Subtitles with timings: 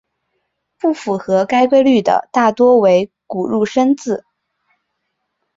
[0.79, 4.25] 不符合该规律的大多为古入声字。